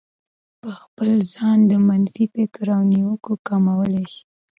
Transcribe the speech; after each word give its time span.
په 0.61 0.69
خپل 0.81 1.09
ځان 1.33 1.57
د 1.71 1.73
منفي 1.87 2.25
فکر 2.35 2.65
او 2.75 2.81
نيوکو 2.93 3.31
کمولای 3.47 4.05
شئ. 4.13 4.21